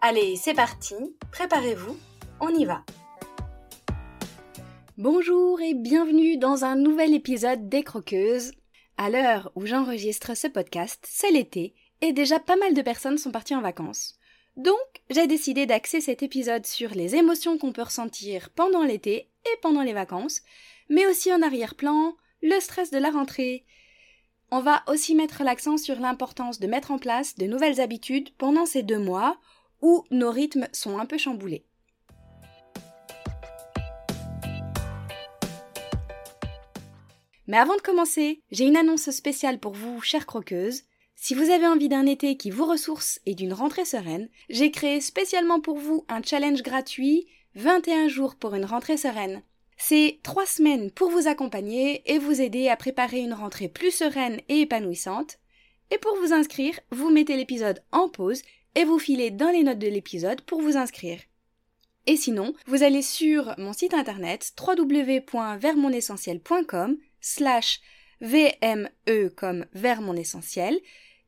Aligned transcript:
Allez, 0.00 0.36
c'est 0.36 0.54
parti, 0.54 0.94
préparez-vous, 1.32 1.96
on 2.40 2.50
y 2.50 2.64
va. 2.64 2.84
Bonjour 4.96 5.60
et 5.60 5.74
bienvenue 5.74 6.36
dans 6.36 6.64
un 6.64 6.76
nouvel 6.76 7.14
épisode 7.14 7.68
des 7.68 7.82
Croqueuses. 7.82 8.52
À 8.96 9.10
l'heure 9.10 9.50
où 9.56 9.66
j'enregistre 9.66 10.36
ce 10.36 10.46
podcast, 10.46 11.04
c'est 11.04 11.32
l'été 11.32 11.74
et 12.00 12.12
déjà 12.12 12.38
pas 12.38 12.54
mal 12.54 12.74
de 12.74 12.82
personnes 12.82 13.18
sont 13.18 13.32
parties 13.32 13.56
en 13.56 13.60
vacances. 13.60 14.16
Donc, 14.56 14.78
j'ai 15.10 15.26
décidé 15.26 15.66
d'axer 15.66 16.00
cet 16.00 16.22
épisode 16.22 16.64
sur 16.64 16.90
les 16.90 17.16
émotions 17.16 17.58
qu'on 17.58 17.72
peut 17.72 17.82
ressentir 17.82 18.50
pendant 18.50 18.84
l'été 18.84 19.28
et 19.46 19.58
pendant 19.62 19.82
les 19.82 19.94
vacances, 19.94 20.42
mais 20.88 21.08
aussi 21.08 21.32
en 21.32 21.42
arrière-plan, 21.42 22.14
le 22.40 22.60
stress 22.60 22.92
de 22.92 22.98
la 22.98 23.10
rentrée. 23.10 23.64
On 24.52 24.60
va 24.60 24.84
aussi 24.86 25.16
mettre 25.16 25.42
l'accent 25.42 25.76
sur 25.76 25.98
l'importance 25.98 26.60
de 26.60 26.68
mettre 26.68 26.92
en 26.92 26.98
place 26.98 27.34
de 27.34 27.46
nouvelles 27.46 27.80
habitudes 27.80 28.30
pendant 28.38 28.64
ces 28.64 28.84
deux 28.84 29.00
mois 29.00 29.36
où 29.80 30.04
nos 30.10 30.30
rythmes 30.30 30.68
sont 30.72 30.98
un 30.98 31.06
peu 31.06 31.18
chamboulés. 31.18 31.64
Mais 37.48 37.56
avant 37.56 37.76
de 37.76 37.80
commencer, 37.80 38.42
j'ai 38.50 38.66
une 38.66 38.76
annonce 38.76 39.10
spéciale 39.10 39.58
pour 39.58 39.72
vous, 39.72 40.02
chères 40.02 40.26
croqueuses. 40.26 40.82
Si 41.16 41.34
vous 41.34 41.50
avez 41.50 41.66
envie 41.66 41.88
d'un 41.88 42.06
été 42.06 42.36
qui 42.36 42.50
vous 42.50 42.66
ressource 42.66 43.20
et 43.24 43.34
d'une 43.34 43.54
rentrée 43.54 43.86
sereine, 43.86 44.28
j'ai 44.50 44.70
créé 44.70 45.00
spécialement 45.00 45.58
pour 45.58 45.78
vous 45.78 46.04
un 46.08 46.22
challenge 46.22 46.62
gratuit 46.62 47.26
21 47.54 48.08
jours 48.08 48.36
pour 48.36 48.54
une 48.54 48.66
rentrée 48.66 48.98
sereine. 48.98 49.42
C'est 49.78 50.18
trois 50.22 50.44
semaines 50.44 50.90
pour 50.90 51.10
vous 51.10 51.26
accompagner 51.26 52.02
et 52.12 52.18
vous 52.18 52.40
aider 52.40 52.68
à 52.68 52.76
préparer 52.76 53.20
une 53.20 53.32
rentrée 53.32 53.68
plus 53.68 53.92
sereine 53.92 54.40
et 54.48 54.60
épanouissante. 54.60 55.38
Et 55.90 55.98
pour 55.98 56.16
vous 56.16 56.32
inscrire, 56.34 56.78
vous 56.90 57.10
mettez 57.10 57.36
l'épisode 57.36 57.82
en 57.92 58.08
pause 58.08 58.42
et 58.78 58.84
vous 58.84 58.98
filez 59.00 59.32
dans 59.32 59.50
les 59.50 59.64
notes 59.64 59.80
de 59.80 59.88
l'épisode 59.88 60.40
pour 60.42 60.62
vous 60.62 60.76
inscrire. 60.76 61.18
Et 62.06 62.16
sinon, 62.16 62.54
vous 62.66 62.84
allez 62.84 63.02
sur 63.02 63.52
mon 63.58 63.72
site 63.72 63.92
internet 63.92 64.52
www.vermonessentiel.com 64.56 66.96
slash 67.20 67.80
VME 68.20 69.30
comme 69.34 69.66
vers 69.72 70.00
mon 70.00 70.14
essentiel, 70.14 70.78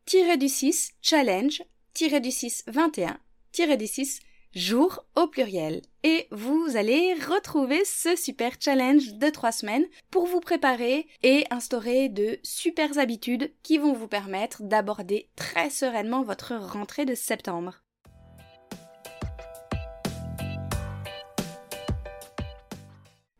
tiré 0.06 0.36
du 0.36 0.48
6 0.48 0.92
challenge, 1.02 1.64
tiré 1.92 2.20
du 2.20 2.30
6 2.30 2.66
21, 2.68 3.18
tiré 3.50 3.76
du 3.76 3.88
6 3.88 4.20
jour 4.54 5.04
au 5.16 5.26
pluriel. 5.26 5.82
Et 6.02 6.26
vous 6.30 6.76
allez 6.76 7.14
retrouver 7.14 7.84
ce 7.84 8.16
super 8.16 8.52
challenge 8.58 9.14
de 9.14 9.28
trois 9.28 9.52
semaines 9.52 9.86
pour 10.10 10.26
vous 10.26 10.40
préparer 10.40 11.06
et 11.22 11.44
instaurer 11.50 12.08
de 12.08 12.38
super 12.42 12.98
habitudes 12.98 13.52
qui 13.62 13.78
vont 13.78 13.92
vous 13.92 14.08
permettre 14.08 14.62
d'aborder 14.62 15.28
très 15.36 15.70
sereinement 15.70 16.22
votre 16.22 16.54
rentrée 16.54 17.04
de 17.04 17.14
septembre. 17.14 17.82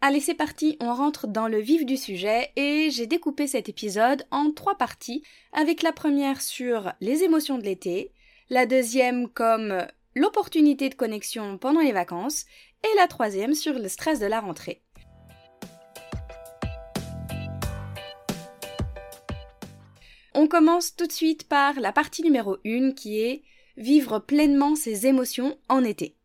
Allez, 0.03 0.21
c'est 0.21 0.34
parti, 0.34 0.78
on 0.81 0.94
rentre 0.94 1.27
dans 1.27 1.47
le 1.47 1.60
vif 1.60 1.84
du 1.84 1.98
sujet 1.98 2.53
et 2.56 2.88
j'ai 2.91 3.06
découpé 3.06 3.47
cet 3.47 3.69
épisode 3.69 4.25
en 4.31 4.50
trois 4.50 4.77
parties, 4.77 5.22
avec 5.53 5.82
la 5.82 5.92
première 5.92 6.41
sur 6.41 6.92
les 7.03 7.22
émotions 7.22 7.59
de 7.59 7.65
l'été, 7.65 8.12
la 8.48 8.65
deuxième 8.65 9.28
comme 9.28 9.87
l'opportunité 10.15 10.88
de 10.88 10.94
connexion 10.94 11.59
pendant 11.59 11.81
les 11.81 11.93
vacances 11.93 12.44
et 12.84 12.97
la 12.97 13.06
troisième 13.06 13.54
sur 13.54 13.78
le 13.78 13.88
stress 13.88 14.19
de 14.19 14.26
la 14.26 14.41
rentrée. 14.41 14.82
On 20.34 20.47
commence 20.47 20.94
tout 20.97 21.06
de 21.06 21.12
suite 21.12 21.48
par 21.48 21.78
la 21.81 21.93
partie 21.93 22.22
numéro 22.22 22.56
1 22.65 22.93
qui 22.93 23.21
est 23.21 23.43
vivre 23.76 24.19
pleinement 24.19 24.75
ses 24.75 25.06
émotions 25.06 25.59
en 25.69 25.84
été. 25.84 26.16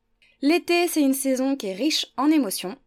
L'été, 0.42 0.88
c'est 0.88 1.02
une 1.02 1.14
saison 1.14 1.56
qui 1.56 1.68
est 1.68 1.74
riche 1.74 2.08
en 2.18 2.30
émotions, 2.30 2.78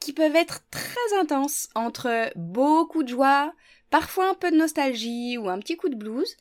qui 0.00 0.12
peuvent 0.12 0.36
être 0.36 0.68
très 0.70 1.18
intenses 1.18 1.68
entre 1.74 2.30
beaucoup 2.36 3.02
de 3.02 3.08
joie, 3.08 3.54
parfois 3.90 4.30
un 4.30 4.34
peu 4.34 4.50
de 4.50 4.56
nostalgie 4.56 5.38
ou 5.38 5.48
un 5.48 5.58
petit 5.58 5.76
coup 5.76 5.88
de 5.88 5.96
blues, 5.96 6.36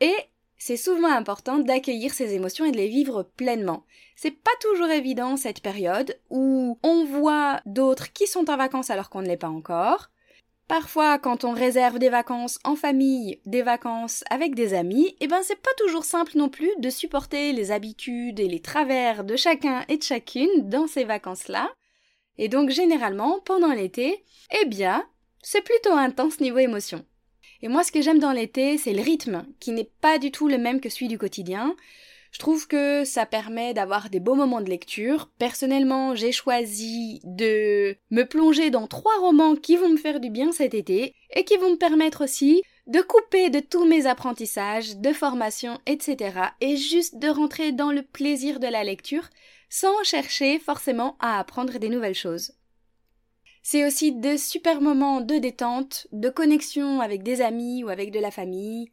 et 0.00 0.14
c'est 0.58 0.76
souvent 0.76 1.10
important 1.10 1.58
d'accueillir 1.58 2.12
ces 2.12 2.34
émotions 2.34 2.64
et 2.64 2.72
de 2.72 2.76
les 2.76 2.88
vivre 2.88 3.22
pleinement. 3.36 3.84
C'est 4.16 4.32
pas 4.32 4.50
toujours 4.60 4.90
évident 4.90 5.36
cette 5.36 5.62
période 5.62 6.18
où 6.30 6.78
on 6.82 7.04
voit 7.04 7.60
d'autres 7.64 8.12
qui 8.12 8.26
sont 8.26 8.50
en 8.50 8.56
vacances 8.56 8.90
alors 8.90 9.08
qu'on 9.08 9.22
ne 9.22 9.28
l'est 9.28 9.36
pas 9.36 9.48
encore. 9.48 10.10
Parfois, 10.66 11.18
quand 11.18 11.44
on 11.44 11.52
réserve 11.52 11.98
des 11.98 12.10
vacances 12.10 12.58
en 12.62 12.76
famille, 12.76 13.40
des 13.46 13.62
vacances 13.62 14.22
avec 14.28 14.54
des 14.54 14.74
amis, 14.74 15.16
eh 15.20 15.26
ben 15.26 15.40
c'est 15.42 15.62
pas 15.62 15.70
toujours 15.78 16.04
simple 16.04 16.32
non 16.36 16.50
plus 16.50 16.70
de 16.78 16.90
supporter 16.90 17.52
les 17.54 17.70
habitudes 17.70 18.38
et 18.38 18.48
les 18.48 18.60
travers 18.60 19.24
de 19.24 19.34
chacun 19.34 19.84
et 19.88 19.96
de 19.96 20.02
chacune 20.02 20.68
dans 20.68 20.86
ces 20.86 21.04
vacances-là. 21.04 21.70
Et 22.36 22.48
donc 22.48 22.68
généralement, 22.68 23.40
pendant 23.46 23.72
l'été, 23.72 24.22
eh 24.60 24.66
bien, 24.66 25.06
c'est 25.42 25.62
plutôt 25.62 25.92
intense 25.92 26.40
niveau 26.40 26.58
émotion. 26.58 27.06
Et 27.62 27.68
moi, 27.68 27.82
ce 27.82 27.92
que 27.92 28.02
j'aime 28.02 28.20
dans 28.20 28.32
l'été, 28.32 28.78
c'est 28.78 28.92
le 28.92 29.02
rythme, 29.02 29.44
qui 29.58 29.72
n'est 29.72 29.90
pas 30.00 30.18
du 30.18 30.30
tout 30.30 30.48
le 30.48 30.58
même 30.58 30.80
que 30.80 30.88
celui 30.88 31.08
du 31.08 31.18
quotidien. 31.18 31.74
Je 32.30 32.38
trouve 32.38 32.68
que 32.68 33.04
ça 33.04 33.26
permet 33.26 33.74
d'avoir 33.74 34.10
des 34.10 34.20
beaux 34.20 34.34
moments 34.34 34.60
de 34.60 34.68
lecture. 34.68 35.30
Personnellement, 35.38 36.14
j'ai 36.14 36.30
choisi 36.30 37.20
de 37.24 37.96
me 38.10 38.24
plonger 38.24 38.70
dans 38.70 38.86
trois 38.86 39.18
romans 39.20 39.56
qui 39.56 39.76
vont 39.76 39.88
me 39.88 39.96
faire 39.96 40.20
du 40.20 40.30
bien 40.30 40.52
cet 40.52 40.74
été 40.74 41.14
et 41.34 41.44
qui 41.44 41.56
vont 41.56 41.70
me 41.70 41.76
permettre 41.76 42.24
aussi 42.24 42.62
de 42.86 43.00
couper 43.00 43.50
de 43.50 43.60
tous 43.60 43.84
mes 43.84 44.06
apprentissages, 44.06 44.96
de 44.96 45.12
formation, 45.12 45.78
etc. 45.86 46.40
et 46.60 46.76
juste 46.76 47.18
de 47.18 47.28
rentrer 47.28 47.72
dans 47.72 47.92
le 47.92 48.02
plaisir 48.02 48.60
de 48.60 48.66
la 48.66 48.84
lecture 48.84 49.28
sans 49.70 50.02
chercher 50.04 50.58
forcément 50.58 51.16
à 51.20 51.38
apprendre 51.38 51.78
des 51.78 51.90
nouvelles 51.90 52.14
choses. 52.14 52.52
C'est 53.70 53.86
aussi 53.86 54.12
de 54.12 54.38
super 54.38 54.80
moments 54.80 55.20
de 55.20 55.36
détente, 55.36 56.06
de 56.12 56.30
connexion 56.30 57.02
avec 57.02 57.22
des 57.22 57.42
amis 57.42 57.84
ou 57.84 57.90
avec 57.90 58.10
de 58.12 58.18
la 58.18 58.30
famille, 58.30 58.90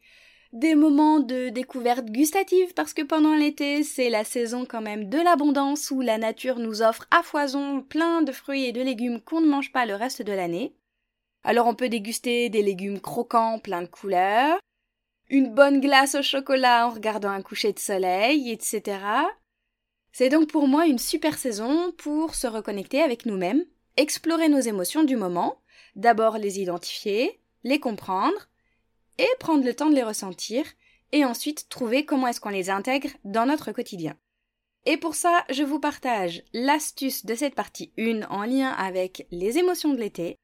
des 0.52 0.74
moments 0.74 1.18
de 1.18 1.48
découverte 1.48 2.10
gustative 2.10 2.74
parce 2.74 2.92
que 2.92 3.00
pendant 3.00 3.34
l'été, 3.34 3.82
c'est 3.84 4.10
la 4.10 4.22
saison 4.22 4.66
quand 4.66 4.82
même 4.82 5.08
de 5.08 5.16
l'abondance 5.16 5.90
où 5.90 6.02
la 6.02 6.18
nature 6.18 6.58
nous 6.58 6.82
offre 6.82 7.06
à 7.10 7.22
foison 7.22 7.80
plein 7.80 8.20
de 8.20 8.32
fruits 8.32 8.66
et 8.66 8.72
de 8.72 8.82
légumes 8.82 9.22
qu'on 9.22 9.40
ne 9.40 9.48
mange 9.48 9.72
pas 9.72 9.86
le 9.86 9.94
reste 9.94 10.20
de 10.20 10.32
l'année. 10.32 10.74
Alors 11.42 11.68
on 11.68 11.74
peut 11.74 11.88
déguster 11.88 12.50
des 12.50 12.60
légumes 12.60 13.00
croquants 13.00 13.58
plein 13.58 13.80
de 13.80 13.86
couleurs, 13.86 14.58
une 15.30 15.54
bonne 15.54 15.80
glace 15.80 16.16
au 16.16 16.22
chocolat 16.22 16.86
en 16.86 16.90
regardant 16.90 17.30
un 17.30 17.40
coucher 17.40 17.72
de 17.72 17.78
soleil, 17.78 18.50
etc. 18.50 18.98
C'est 20.12 20.28
donc 20.28 20.50
pour 20.50 20.68
moi 20.68 20.84
une 20.84 20.98
super 20.98 21.38
saison 21.38 21.92
pour 21.92 22.34
se 22.34 22.46
reconnecter 22.46 23.00
avec 23.00 23.24
nous-mêmes 23.24 23.64
explorer 23.96 24.48
nos 24.48 24.60
émotions 24.60 25.04
du 25.04 25.16
moment, 25.16 25.60
d'abord 25.94 26.38
les 26.38 26.60
identifier, 26.60 27.40
les 27.64 27.80
comprendre, 27.80 28.48
et 29.18 29.28
prendre 29.40 29.64
le 29.64 29.74
temps 29.74 29.90
de 29.90 29.94
les 29.94 30.02
ressentir, 30.02 30.64
et 31.12 31.24
ensuite 31.24 31.68
trouver 31.68 32.04
comment 32.04 32.26
est-ce 32.26 32.40
qu'on 32.40 32.50
les 32.50 32.70
intègre 32.70 33.10
dans 33.24 33.46
notre 33.46 33.72
quotidien. 33.72 34.16
Et 34.84 34.96
pour 34.96 35.14
ça, 35.14 35.44
je 35.50 35.64
vous 35.64 35.80
partage 35.80 36.42
l'astuce 36.52 37.26
de 37.26 37.34
cette 37.34 37.54
partie 37.54 37.92
1 37.98 38.22
en 38.30 38.44
lien 38.44 38.70
avec 38.70 39.26
les 39.30 39.58
émotions 39.58 39.92
de 39.92 39.98
l'été. 39.98 40.36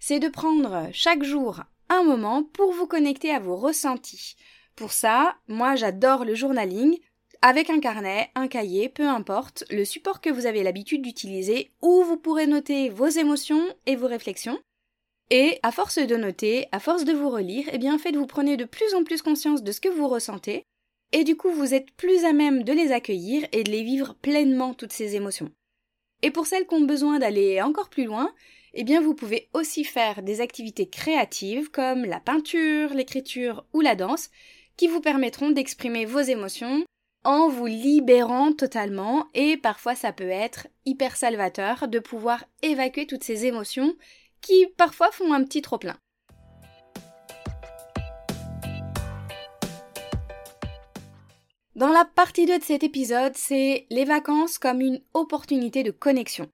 C'est 0.00 0.18
de 0.18 0.28
prendre 0.28 0.88
chaque 0.92 1.22
jour 1.22 1.62
un 1.90 2.02
moment 2.02 2.42
pour 2.42 2.72
vous 2.72 2.86
connecter 2.86 3.30
à 3.30 3.38
vos 3.38 3.56
ressentis. 3.56 4.36
Pour 4.76 4.92
ça, 4.92 5.36
moi 5.46 5.76
j'adore 5.76 6.24
le 6.24 6.34
journaling, 6.34 6.98
avec 7.42 7.70
un 7.70 7.80
carnet, 7.80 8.30
un 8.36 8.46
cahier, 8.46 8.88
peu 8.88 9.08
importe, 9.08 9.64
le 9.68 9.84
support 9.84 10.20
que 10.20 10.30
vous 10.30 10.46
avez 10.46 10.62
l'habitude 10.62 11.02
d'utiliser, 11.02 11.72
où 11.82 12.04
vous 12.04 12.16
pourrez 12.16 12.46
noter 12.46 12.88
vos 12.88 13.08
émotions 13.08 13.66
et 13.86 13.96
vos 13.96 14.06
réflexions. 14.06 14.60
Et 15.30 15.58
à 15.64 15.72
force 15.72 15.98
de 15.98 16.16
noter, 16.16 16.68
à 16.70 16.78
force 16.78 17.04
de 17.04 17.12
vous 17.12 17.30
relire, 17.30 17.68
eh 17.72 17.78
bien, 17.78 17.98
faites-vous 17.98 18.26
prenez 18.26 18.56
de 18.56 18.64
plus 18.64 18.94
en 18.94 19.02
plus 19.02 19.22
conscience 19.22 19.64
de 19.64 19.72
ce 19.72 19.80
que 19.80 19.88
vous 19.88 20.06
ressentez, 20.06 20.62
et 21.10 21.24
du 21.24 21.36
coup, 21.36 21.50
vous 21.50 21.74
êtes 21.74 21.90
plus 21.92 22.24
à 22.24 22.32
même 22.32 22.62
de 22.62 22.72
les 22.72 22.92
accueillir 22.92 23.46
et 23.52 23.64
de 23.64 23.70
les 23.70 23.82
vivre 23.82 24.14
pleinement 24.14 24.72
toutes 24.72 24.92
ces 24.92 25.16
émotions. 25.16 25.50
Et 26.22 26.30
pour 26.30 26.46
celles 26.46 26.66
qui 26.66 26.74
ont 26.74 26.82
besoin 26.82 27.18
d'aller 27.18 27.60
encore 27.60 27.90
plus 27.90 28.04
loin, 28.04 28.32
eh 28.72 28.84
bien, 28.84 29.00
vous 29.00 29.14
pouvez 29.14 29.48
aussi 29.52 29.82
faire 29.82 30.22
des 30.22 30.40
activités 30.40 30.88
créatives 30.88 31.70
comme 31.70 32.04
la 32.04 32.20
peinture, 32.20 32.94
l'écriture 32.94 33.64
ou 33.72 33.80
la 33.80 33.96
danse, 33.96 34.30
qui 34.76 34.86
vous 34.86 35.00
permettront 35.00 35.50
d'exprimer 35.50 36.06
vos 36.06 36.20
émotions 36.20 36.84
en 37.24 37.48
vous 37.48 37.66
libérant 37.66 38.52
totalement 38.52 39.26
et 39.34 39.56
parfois 39.56 39.94
ça 39.94 40.12
peut 40.12 40.28
être 40.28 40.66
hyper 40.84 41.16
salvateur 41.16 41.88
de 41.88 41.98
pouvoir 41.98 42.44
évacuer 42.62 43.06
toutes 43.06 43.24
ces 43.24 43.46
émotions 43.46 43.94
qui 44.40 44.66
parfois 44.76 45.10
font 45.12 45.32
un 45.32 45.44
petit 45.44 45.62
trop 45.62 45.78
plein. 45.78 45.96
Dans 51.74 51.88
la 51.88 52.04
partie 52.04 52.44
2 52.44 52.58
de 52.58 52.64
cet 52.64 52.84
épisode, 52.84 53.32
c'est 53.34 53.86
les 53.90 54.04
vacances 54.04 54.58
comme 54.58 54.80
une 54.80 55.00
opportunité 55.14 55.82
de 55.82 55.90
connexion. 55.90 56.48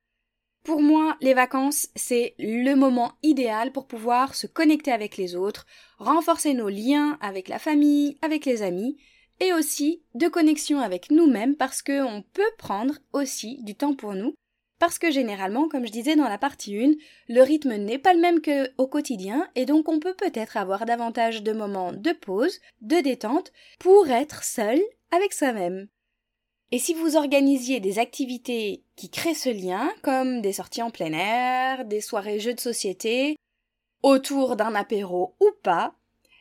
Pour 0.64 0.80
moi, 0.80 1.16
les 1.20 1.34
vacances, 1.34 1.88
c'est 1.96 2.34
le 2.38 2.74
moment 2.74 3.12
idéal 3.22 3.72
pour 3.72 3.86
pouvoir 3.86 4.34
se 4.34 4.46
connecter 4.46 4.92
avec 4.92 5.16
les 5.16 5.34
autres, 5.34 5.66
renforcer 5.98 6.54
nos 6.54 6.68
liens 6.68 7.18
avec 7.20 7.48
la 7.48 7.58
famille, 7.58 8.16
avec 8.22 8.44
les 8.44 8.62
amis, 8.62 8.96
et 9.40 9.52
aussi 9.52 10.02
de 10.14 10.28
connexion 10.28 10.80
avec 10.80 11.10
nous-mêmes 11.10 11.56
parce 11.56 11.82
qu'on 11.82 12.24
peut 12.32 12.50
prendre 12.58 12.94
aussi 13.12 13.62
du 13.62 13.74
temps 13.74 13.94
pour 13.94 14.14
nous. 14.14 14.34
Parce 14.78 14.98
que 14.98 15.10
généralement, 15.10 15.68
comme 15.68 15.86
je 15.86 15.92
disais 15.92 16.14
dans 16.14 16.28
la 16.28 16.38
partie 16.38 16.76
1, 16.76 16.92
le 17.28 17.42
rythme 17.42 17.74
n'est 17.74 17.98
pas 17.98 18.14
le 18.14 18.20
même 18.20 18.40
qu'au 18.40 18.86
quotidien 18.86 19.48
et 19.56 19.66
donc 19.66 19.88
on 19.88 19.98
peut 19.98 20.14
peut-être 20.14 20.56
avoir 20.56 20.86
davantage 20.86 21.42
de 21.42 21.52
moments 21.52 21.92
de 21.92 22.12
pause, 22.12 22.60
de 22.80 23.00
détente 23.00 23.52
pour 23.80 24.08
être 24.08 24.44
seul 24.44 24.80
avec 25.10 25.32
soi-même. 25.32 25.88
Et 26.70 26.78
si 26.78 26.94
vous 26.94 27.16
organisiez 27.16 27.80
des 27.80 27.98
activités 27.98 28.84
qui 28.94 29.10
créent 29.10 29.34
ce 29.34 29.48
lien, 29.48 29.90
comme 30.02 30.42
des 30.42 30.52
sorties 30.52 30.82
en 30.82 30.90
plein 30.90 31.12
air, 31.12 31.86
des 31.86 32.02
soirées 32.02 32.40
jeux 32.40 32.54
de 32.54 32.60
société, 32.60 33.36
autour 34.02 34.54
d'un 34.54 34.74
apéro 34.74 35.34
ou 35.40 35.50
pas, 35.62 35.94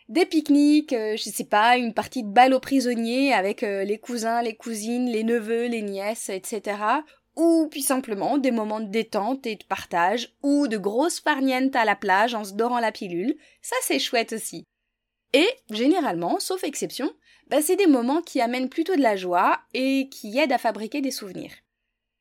des 0.10 0.26
pique-niques, 0.26 0.94
euh, 0.94 1.18
je 1.18 1.30
sais 1.30 1.44
pas, 1.44 1.78
une 1.78 1.94
partie 1.94 2.24
de 2.24 2.30
balle 2.30 2.54
aux 2.54 2.60
prisonniers 2.60 3.34
avec 3.34 3.64
euh, 3.64 3.84
les 3.84 3.98
cousins, 3.98 4.42
les 4.42 4.56
cousines, 4.56 5.10
les 5.10 5.24
neveux, 5.24 5.66
les 5.68 5.82
nièces, 5.82 6.30
etc. 6.30 6.80
Ou 7.36 7.68
puis 7.70 7.82
simplement 7.82 8.38
des 8.38 8.52
moments 8.52 8.80
de 8.80 8.90
détente 8.90 9.46
et 9.46 9.56
de 9.56 9.64
partage, 9.66 10.34
ou 10.44 10.68
de 10.68 10.78
grosses 10.78 11.20
farnientes 11.20 11.76
à 11.76 11.86
la 11.86 11.96
plage 11.96 12.34
en 12.34 12.44
se 12.44 12.54
dorant 12.54 12.80
la 12.80 12.92
pilule, 12.92 13.38
ça 13.62 13.76
c'est 13.82 14.00
chouette 14.00 14.34
aussi. 14.34 14.66
Et, 15.34 15.48
généralement, 15.70 16.40
sauf 16.40 16.64
exception, 16.64 17.12
bah, 17.48 17.62
c'est 17.62 17.76
des 17.76 17.88
moments 17.88 18.22
qui 18.22 18.42
amènent 18.42 18.70
plutôt 18.70 18.96
de 18.96 19.02
la 19.02 19.16
joie 19.16 19.60
et 19.74 20.10
qui 20.10 20.38
aident 20.40 20.54
à 20.54 20.58
fabriquer 20.58 21.02
des 21.02 21.12
souvenirs. 21.12 21.52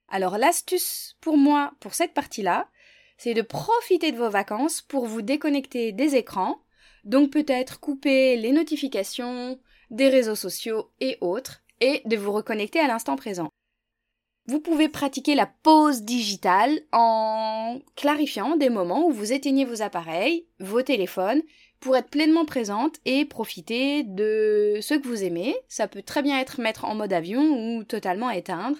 Alors 0.08 0.38
l'astuce 0.38 1.16
pour 1.20 1.36
moi, 1.36 1.72
pour 1.80 1.94
cette 1.94 2.14
partie-là, 2.14 2.68
c'est 3.16 3.34
de 3.34 3.42
profiter 3.42 4.12
de 4.12 4.18
vos 4.18 4.28
vacances 4.28 4.82
pour 4.82 5.06
vous 5.06 5.22
déconnecter 5.22 5.92
des 5.92 6.16
écrans, 6.16 6.60
donc 7.06 7.30
peut-être 7.30 7.80
couper 7.80 8.36
les 8.36 8.52
notifications, 8.52 9.58
des 9.90 10.08
réseaux 10.08 10.34
sociaux 10.34 10.90
et 11.00 11.16
autres, 11.20 11.62
et 11.80 12.02
de 12.04 12.16
vous 12.16 12.32
reconnecter 12.32 12.80
à 12.80 12.88
l'instant 12.88 13.16
présent. 13.16 13.48
Vous 14.48 14.60
pouvez 14.60 14.88
pratiquer 14.88 15.34
la 15.34 15.46
pause 15.46 16.02
digitale 16.02 16.80
en 16.92 17.80
clarifiant 17.96 18.56
des 18.56 18.70
moments 18.70 19.06
où 19.06 19.10
vous 19.10 19.32
éteignez 19.32 19.64
vos 19.64 19.82
appareils, 19.82 20.46
vos 20.60 20.82
téléphones, 20.82 21.42
pour 21.80 21.96
être 21.96 22.10
pleinement 22.10 22.44
présente 22.44 22.96
et 23.04 23.24
profiter 23.24 24.04
de 24.04 24.78
ce 24.80 24.94
que 24.94 25.08
vous 25.08 25.24
aimez. 25.24 25.56
Ça 25.68 25.88
peut 25.88 26.02
très 26.02 26.22
bien 26.22 26.38
être 26.38 26.60
mettre 26.60 26.84
en 26.84 26.94
mode 26.94 27.12
avion 27.12 27.42
ou 27.42 27.84
totalement 27.84 28.30
éteindre. 28.30 28.78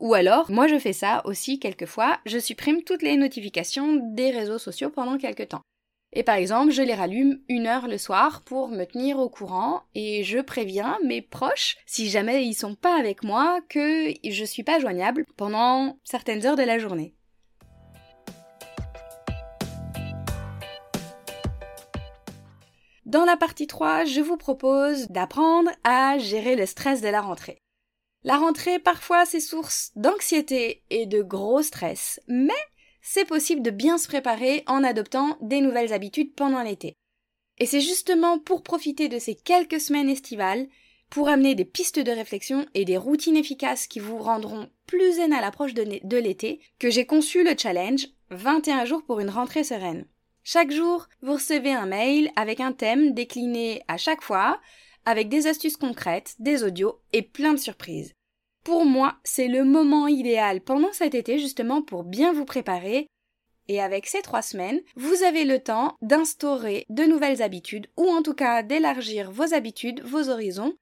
Ou 0.00 0.14
alors, 0.14 0.50
moi 0.50 0.66
je 0.66 0.78
fais 0.78 0.94
ça 0.94 1.22
aussi 1.26 1.60
quelquefois, 1.60 2.18
je 2.26 2.38
supprime 2.38 2.82
toutes 2.82 3.02
les 3.02 3.16
notifications 3.16 4.00
des 4.14 4.30
réseaux 4.30 4.58
sociaux 4.58 4.90
pendant 4.90 5.18
quelques 5.18 5.50
temps. 5.50 5.62
Et 6.14 6.22
par 6.22 6.34
exemple, 6.34 6.72
je 6.72 6.82
les 6.82 6.94
rallume 6.94 7.40
une 7.48 7.66
heure 7.66 7.88
le 7.88 7.96
soir 7.96 8.42
pour 8.44 8.68
me 8.68 8.84
tenir 8.84 9.18
au 9.18 9.30
courant 9.30 9.84
et 9.94 10.24
je 10.24 10.40
préviens 10.40 10.98
mes 11.04 11.22
proches, 11.22 11.78
si 11.86 12.10
jamais 12.10 12.44
ils 12.44 12.52
sont 12.52 12.74
pas 12.74 12.98
avec 12.98 13.24
moi, 13.24 13.60
que 13.70 14.12
je 14.22 14.44
suis 14.44 14.62
pas 14.62 14.78
joignable 14.78 15.24
pendant 15.38 15.98
certaines 16.04 16.44
heures 16.44 16.56
de 16.56 16.62
la 16.62 16.78
journée. 16.78 17.14
Dans 23.06 23.24
la 23.24 23.36
partie 23.36 23.66
3, 23.66 24.04
je 24.04 24.20
vous 24.20 24.36
propose 24.36 25.08
d'apprendre 25.08 25.70
à 25.82 26.18
gérer 26.18 26.56
le 26.56 26.66
stress 26.66 27.00
de 27.00 27.08
la 27.08 27.22
rentrée. 27.22 27.58
La 28.24 28.36
rentrée, 28.36 28.78
parfois, 28.78 29.24
c'est 29.26 29.40
source 29.40 29.92
d'anxiété 29.96 30.84
et 30.90 31.06
de 31.06 31.22
gros 31.22 31.62
stress, 31.62 32.20
mais 32.28 32.52
c'est 33.02 33.26
possible 33.26 33.62
de 33.62 33.70
bien 33.70 33.98
se 33.98 34.08
préparer 34.08 34.62
en 34.66 34.84
adoptant 34.84 35.36
des 35.40 35.60
nouvelles 35.60 35.92
habitudes 35.92 36.34
pendant 36.34 36.62
l'été. 36.62 36.94
Et 37.58 37.66
c'est 37.66 37.80
justement 37.80 38.38
pour 38.38 38.62
profiter 38.62 39.08
de 39.08 39.18
ces 39.18 39.34
quelques 39.34 39.80
semaines 39.80 40.08
estivales, 40.08 40.66
pour 41.10 41.28
amener 41.28 41.54
des 41.54 41.66
pistes 41.66 41.98
de 41.98 42.10
réflexion 42.10 42.64
et 42.72 42.86
des 42.86 42.96
routines 42.96 43.36
efficaces 43.36 43.86
qui 43.86 44.00
vous 44.00 44.16
rendront 44.16 44.70
plus 44.86 45.16
zen 45.16 45.34
à 45.34 45.42
l'approche 45.42 45.74
de 45.74 46.16
l'été, 46.16 46.60
que 46.78 46.90
j'ai 46.90 47.04
conçu 47.04 47.44
le 47.44 47.54
challenge 47.58 48.06
21 48.30 48.86
jours 48.86 49.02
pour 49.04 49.20
une 49.20 49.28
rentrée 49.28 49.64
sereine. 49.64 50.06
Chaque 50.42 50.72
jour, 50.72 51.08
vous 51.20 51.34
recevez 51.34 51.72
un 51.72 51.86
mail 51.86 52.30
avec 52.34 52.60
un 52.60 52.72
thème 52.72 53.12
décliné 53.12 53.82
à 53.88 53.98
chaque 53.98 54.22
fois, 54.22 54.58
avec 55.04 55.28
des 55.28 55.46
astuces 55.46 55.76
concrètes, 55.76 56.34
des 56.38 56.64
audios 56.64 56.98
et 57.12 57.22
plein 57.22 57.52
de 57.52 57.58
surprises. 57.58 58.14
Pour 58.64 58.84
moi, 58.84 59.16
c'est 59.24 59.48
le 59.48 59.64
moment 59.64 60.06
idéal 60.06 60.60
pendant 60.60 60.92
cet 60.92 61.14
été 61.14 61.38
justement 61.38 61.80
pour 61.82 62.04
bien 62.04 62.32
vous 62.32 62.44
préparer. 62.44 63.08
Et 63.68 63.80
avec 63.80 64.06
ces 64.06 64.22
trois 64.22 64.42
semaines, 64.42 64.80
vous 64.96 65.22
avez 65.24 65.44
le 65.44 65.58
temps 65.58 65.96
d'instaurer 66.02 66.84
de 66.88 67.04
nouvelles 67.04 67.42
habitudes 67.42 67.88
ou 67.96 68.08
en 68.08 68.22
tout 68.22 68.34
cas 68.34 68.62
d'élargir 68.62 69.30
vos 69.30 69.54
habitudes, 69.54 70.02
vos 70.02 70.28
horizons 70.28 70.74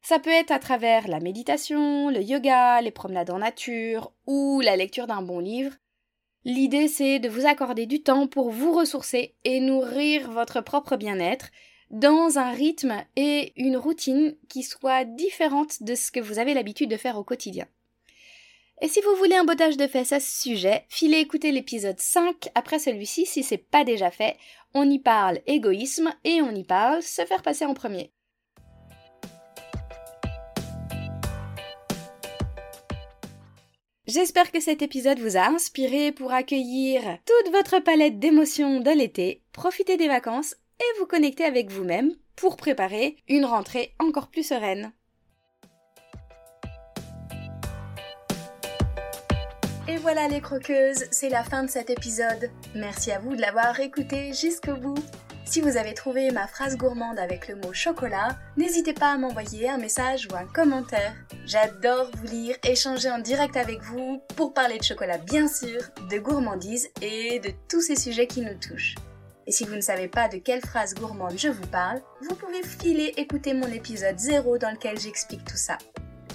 Ça 0.00 0.20
peut 0.20 0.30
être 0.30 0.52
à 0.52 0.60
travers 0.60 1.08
la 1.08 1.18
méditation, 1.18 2.08
le 2.08 2.22
yoga, 2.22 2.80
les 2.82 2.92
promenades 2.92 3.30
en 3.30 3.40
nature 3.40 4.12
ou 4.28 4.60
la 4.60 4.76
lecture 4.76 5.08
d'un 5.08 5.22
bon 5.22 5.40
livre. 5.40 5.74
L'idée 6.44 6.86
c'est 6.86 7.18
de 7.18 7.28
vous 7.28 7.44
accorder 7.44 7.86
du 7.86 8.00
temps 8.00 8.28
pour 8.28 8.50
vous 8.50 8.72
ressourcer 8.72 9.34
et 9.42 9.58
nourrir 9.58 10.30
votre 10.30 10.60
propre 10.60 10.94
bien-être 10.96 11.50
dans 11.90 12.38
un 12.38 12.52
rythme 12.52 12.94
et 13.16 13.52
une 13.56 13.76
routine 13.76 14.36
qui 14.48 14.62
soit 14.62 15.02
différente 15.02 15.82
de 15.82 15.96
ce 15.96 16.12
que 16.12 16.20
vous 16.20 16.38
avez 16.38 16.54
l'habitude 16.54 16.90
de 16.90 16.96
faire 16.96 17.18
au 17.18 17.24
quotidien. 17.24 17.66
Et 18.84 18.88
si 18.88 19.00
vous 19.00 19.14
voulez 19.14 19.36
un 19.36 19.44
bottage 19.44 19.76
de 19.76 19.86
fesses 19.86 20.10
à 20.10 20.18
ce 20.18 20.42
sujet, 20.42 20.84
filez 20.88 21.20
écouter 21.20 21.52
l'épisode 21.52 22.00
5 22.00 22.48
après 22.56 22.80
celui-ci 22.80 23.26
si 23.26 23.44
c'est 23.44 23.56
pas 23.56 23.84
déjà 23.84 24.10
fait. 24.10 24.36
On 24.74 24.90
y 24.90 24.98
parle 24.98 25.38
égoïsme 25.46 26.12
et 26.24 26.42
on 26.42 26.52
y 26.52 26.64
parle 26.64 27.00
se 27.00 27.24
faire 27.24 27.42
passer 27.42 27.64
en 27.64 27.74
premier. 27.74 28.10
J'espère 34.08 34.50
que 34.50 34.58
cet 34.58 34.82
épisode 34.82 35.20
vous 35.20 35.36
a 35.36 35.46
inspiré 35.46 36.10
pour 36.10 36.32
accueillir 36.32 37.02
toute 37.24 37.52
votre 37.52 37.78
palette 37.78 38.18
d'émotions 38.18 38.80
de 38.80 38.90
l'été, 38.90 39.44
profiter 39.52 39.96
des 39.96 40.08
vacances 40.08 40.56
et 40.80 40.98
vous 40.98 41.06
connecter 41.06 41.44
avec 41.44 41.70
vous-même 41.70 42.16
pour 42.34 42.56
préparer 42.56 43.16
une 43.28 43.44
rentrée 43.44 43.94
encore 44.00 44.26
plus 44.26 44.44
sereine. 44.44 44.92
Et 49.88 49.96
voilà 49.96 50.28
les 50.28 50.40
croqueuses, 50.40 51.06
c'est 51.10 51.28
la 51.28 51.42
fin 51.42 51.64
de 51.64 51.70
cet 51.70 51.90
épisode. 51.90 52.50
Merci 52.72 53.10
à 53.10 53.18
vous 53.18 53.34
de 53.34 53.40
l'avoir 53.40 53.80
écouté 53.80 54.32
jusqu'au 54.32 54.76
bout. 54.76 55.02
Si 55.44 55.60
vous 55.60 55.76
avez 55.76 55.92
trouvé 55.92 56.30
ma 56.30 56.46
phrase 56.46 56.76
gourmande 56.76 57.18
avec 57.18 57.48
le 57.48 57.56
mot 57.56 57.72
chocolat, 57.72 58.38
n'hésitez 58.56 58.92
pas 58.92 59.12
à 59.12 59.18
m'envoyer 59.18 59.68
un 59.68 59.78
message 59.78 60.28
ou 60.30 60.36
un 60.36 60.46
commentaire. 60.46 61.14
J'adore 61.46 62.10
vous 62.14 62.26
lire, 62.28 62.54
échanger 62.64 63.10
en 63.10 63.18
direct 63.18 63.56
avec 63.56 63.82
vous 63.82 64.22
pour 64.36 64.54
parler 64.54 64.78
de 64.78 64.84
chocolat 64.84 65.18
bien 65.18 65.48
sûr, 65.48 65.80
de 66.08 66.18
gourmandise 66.18 66.88
et 67.00 67.40
de 67.40 67.50
tous 67.68 67.80
ces 67.80 67.96
sujets 67.96 68.28
qui 68.28 68.40
nous 68.40 68.58
touchent. 68.60 68.94
Et 69.48 69.52
si 69.52 69.64
vous 69.64 69.74
ne 69.74 69.80
savez 69.80 70.06
pas 70.06 70.28
de 70.28 70.36
quelle 70.36 70.60
phrase 70.60 70.94
gourmande 70.94 71.36
je 71.36 71.48
vous 71.48 71.66
parle, 71.66 72.00
vous 72.20 72.36
pouvez 72.36 72.62
filer 72.62 73.14
écouter 73.16 73.52
mon 73.52 73.66
épisode 73.66 74.16
0 74.16 74.58
dans 74.58 74.70
lequel 74.70 75.00
j'explique 75.00 75.44
tout 75.44 75.56
ça. 75.56 75.76